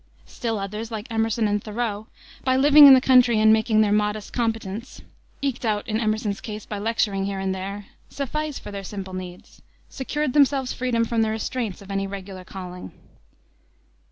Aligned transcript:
Still 0.25 0.57
others, 0.57 0.89
like 0.89 1.05
Emerson 1.11 1.47
and 1.47 1.63
Thoreau, 1.63 2.07
by 2.43 2.55
living 2.55 2.87
in 2.87 2.95
the 2.95 2.99
country 3.01 3.39
and 3.39 3.53
making 3.53 3.81
their 3.81 3.91
modest 3.91 4.33
competence 4.33 5.03
eked 5.43 5.63
out 5.63 5.87
in 5.87 5.99
Emerson's 5.99 6.41
case 6.41 6.65
by 6.65 6.79
lecturing 6.79 7.25
here 7.25 7.37
and 7.39 7.53
there 7.53 7.85
suffice 8.09 8.57
for 8.57 8.71
their 8.71 8.83
simple 8.83 9.13
needs, 9.13 9.61
secured 9.89 10.33
themselves 10.33 10.73
freedom 10.73 11.05
from 11.05 11.21
the 11.21 11.29
restraints 11.29 11.83
of 11.83 11.91
any 11.91 12.07
regular 12.07 12.43
calling. 12.43 12.93